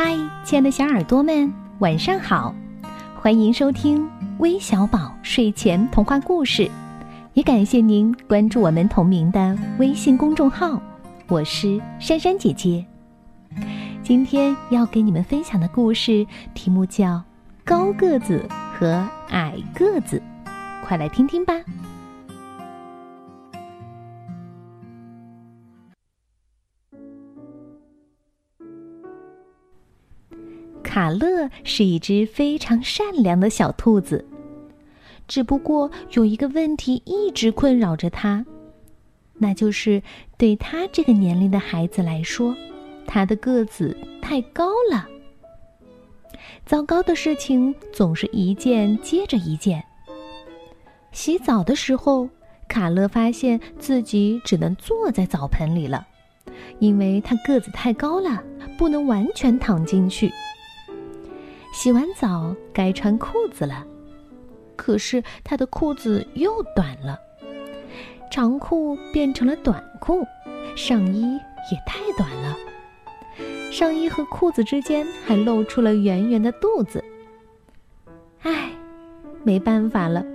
[0.00, 2.54] 嗨，亲爱的小耳朵们，晚上好！
[3.16, 4.08] 欢迎收听
[4.38, 6.70] 微小宝睡前童话故事，
[7.34, 10.80] 也感谢您关注我们同名的微信公众号。
[11.26, 12.86] 我是珊珊姐姐。
[14.04, 17.06] 今天要给你们分享的故事题目叫
[17.64, 20.22] 《高个子和矮个子》，
[20.86, 21.54] 快来听听吧。
[30.98, 34.26] 卡乐是一只非常善良的小兔子，
[35.28, 38.44] 只不过有一个问题一直困扰着他，
[39.34, 40.02] 那就是
[40.36, 42.52] 对他这个年龄的孩子来说，
[43.06, 45.06] 他的个子太高了。
[46.66, 49.80] 糟糕的事情总是一件接着一件。
[51.12, 52.28] 洗澡的时候，
[52.66, 56.04] 卡乐发现自己只能坐在澡盆里了，
[56.80, 58.42] 因为他个子太高了，
[58.76, 60.32] 不能完全躺进去。
[61.78, 63.86] 洗完澡该穿裤子了，
[64.74, 67.16] 可是他的裤子又短了，
[68.32, 70.26] 长裤变成了短裤，
[70.74, 71.22] 上衣
[71.70, 72.56] 也太短了，
[73.70, 77.04] 上衣和裤子之间还露出了圆圆的肚子。
[78.42, 78.72] 唉，
[79.44, 80.26] 没办法了，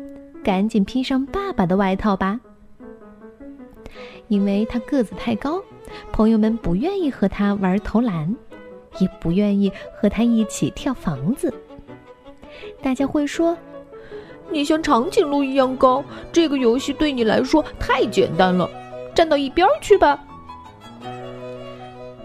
[0.45, 2.39] 赶紧披上爸爸的外套吧。
[4.29, 5.61] 因为他个子太高，
[6.13, 8.33] 朋友们不愿意和他玩投篮。
[8.99, 11.53] 也不愿意和他一起跳房子。
[12.81, 13.57] 大家会说
[14.51, 18.69] ：“你像长颈鹿一样高，这个游戏对你来说太简单了，
[19.15, 20.23] 站到一边去吧。”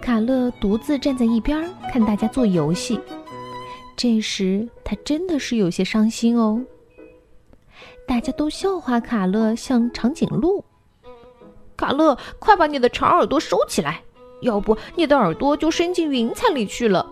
[0.00, 2.98] 卡乐独自站在一边看大家做游戏，
[3.96, 6.60] 这时他真的是有些伤心哦。
[8.06, 10.64] 大家都笑话卡乐像长颈鹿。
[11.76, 14.02] 卡乐，快把你的长耳朵收起来！
[14.40, 17.06] 要不你的耳朵就伸进云彩里去了。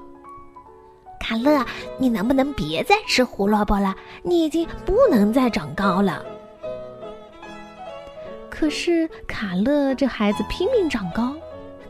[1.19, 1.65] 卡乐，
[1.99, 3.97] 你能不能别再吃胡萝卜了？
[4.23, 6.25] 你已经不能再长高了。
[8.49, 11.35] 可是卡乐这孩子拼命长高，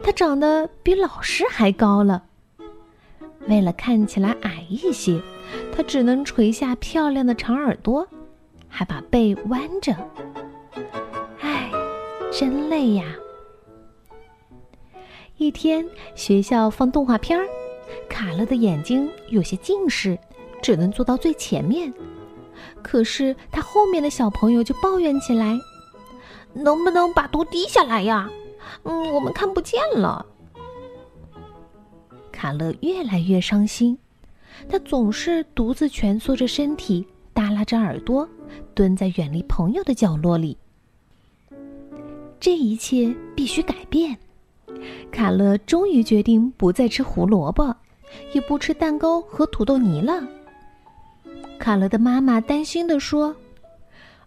[0.03, 2.23] 他长得比老师还高了。
[3.47, 5.21] 为了看起来矮一些，
[5.75, 8.09] 他只能垂下漂亮的长耳朵，
[8.69, 9.95] 还把背弯着。
[11.41, 11.71] 唉，
[12.33, 13.05] 真累呀。
[15.39, 17.47] 一天，学校放动画片儿，
[18.09, 20.19] 卡乐的眼睛有些近视，
[20.63, 21.93] 只能坐到最前面。
[22.83, 25.59] 可是他后面的小朋友就抱怨起来
[26.55, 28.31] ：“能不能把头低下来呀？
[28.85, 30.25] 嗯，我们看不见了。”
[32.33, 33.99] 卡乐越来越伤心，
[34.71, 38.27] 他总是独自蜷缩着身体，耷拉着耳朵，
[38.75, 40.57] 蹲在远离朋友的角落里。
[42.41, 44.17] 这一切必须改变。
[45.11, 47.75] 卡乐终于决定不再吃胡萝卜，
[48.33, 50.23] 也不吃蛋糕和土豆泥了。
[51.59, 53.35] 卡乐的妈妈担心地说：“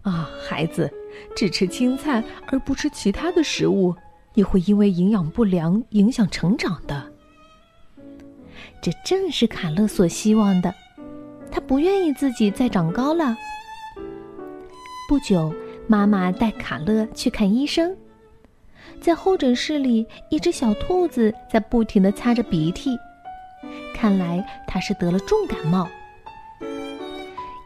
[0.01, 0.91] 啊，孩子，
[1.35, 3.95] 只吃青菜而不吃其他的食物，
[4.33, 7.11] 你会因为营养不良影响成长的。”
[8.81, 10.73] 这正是卡乐所希望的，
[11.51, 13.35] 他不愿意自己再长高了。
[15.07, 15.53] 不久，
[15.87, 17.95] 妈妈带卡乐去看医生。
[19.01, 22.97] 在候诊室里，一只小兔子在不停地擦着鼻涕，
[23.93, 25.87] 看来它是得了重感冒。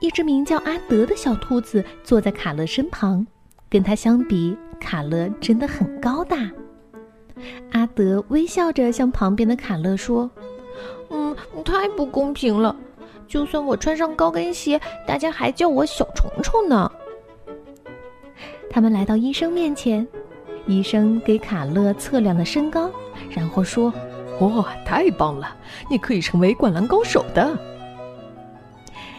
[0.02, 3.26] 一只名叫阿德的小兔子坐在卡乐身旁，
[3.70, 6.50] 跟它相比，卡乐真的很高大。
[7.72, 10.30] 阿德微笑着向旁边的卡乐说
[11.10, 12.76] ：“嗯，太不公平了！
[13.28, 16.92] 就算我穿上高跟鞋，大家还叫我小虫虫呢。”
[18.70, 20.06] 他们来到医生面前。
[20.66, 22.90] 医生给卡勒测量了身高，
[23.30, 23.94] 然后说
[24.40, 25.56] ：“哇，太棒了！
[25.90, 27.58] 你可以成为灌篮高手的。”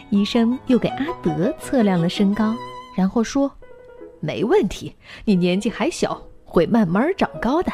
[0.09, 2.55] 医生又给阿德测量了身高，
[2.95, 3.51] 然后说
[4.19, 7.71] ：“没问题，你年纪还小，会慢慢长高的。”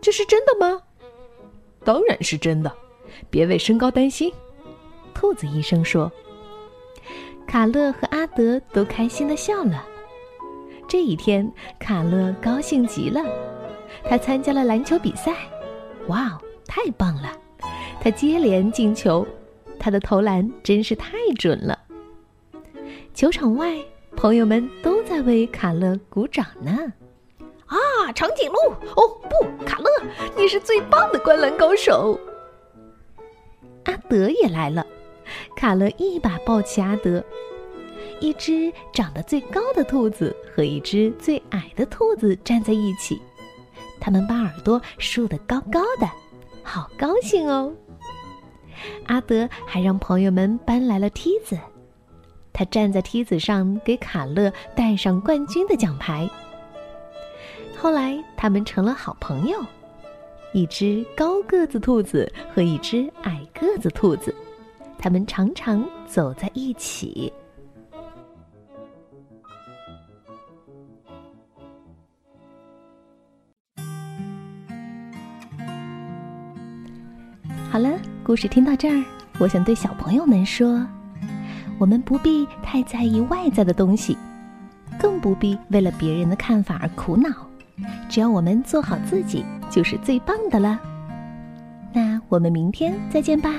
[0.00, 0.80] 这是真的吗？
[1.84, 2.72] 当然是真的，
[3.30, 4.32] 别为身高担心。”
[5.14, 6.10] 兔子医生说。
[7.46, 9.84] 卡勒和阿德都开心的笑了。
[10.90, 11.48] 这一天，
[11.78, 13.22] 卡勒高兴极了。
[14.02, 15.32] 他参加了篮球比赛，
[16.08, 17.30] 哇哦，太棒了！
[18.00, 19.24] 他接连进球，
[19.78, 21.78] 他的投篮真是太准了。
[23.14, 23.78] 球场外，
[24.16, 26.92] 朋友们都在为卡勒鼓掌呢。
[27.66, 28.58] 啊，长颈鹿！
[28.96, 29.88] 哦，不，卡勒，
[30.36, 32.18] 你是最棒的灌篮高手。
[33.84, 34.84] 阿德也来了，
[35.54, 37.24] 卡勒一把抱起阿德。
[38.20, 43.20] 一只长得最高的兔子和一只最矮的兔子站在一起，
[43.98, 46.08] 他们把耳朵竖得高高的，
[46.62, 47.72] 好高兴哦！
[49.06, 51.58] 阿德还让朋友们搬来了梯子，
[52.52, 56.28] 他站在梯子上给卡乐戴上冠军的奖牌。
[57.76, 59.58] 后来，他们成了好朋友，
[60.52, 64.34] 一只高个子兔子和一只矮个子兔子，
[64.98, 67.32] 他们常常走在一起。
[77.70, 77.88] 好了，
[78.24, 79.00] 故事听到这儿，
[79.38, 80.84] 我想对小朋友们说：
[81.78, 84.18] 我们不必太在意外在的东西，
[84.98, 87.30] 更不必为了别人的看法而苦恼。
[88.08, 90.80] 只要我们做好自己，就是最棒的了。
[91.92, 93.54] 那我们明天再见吧。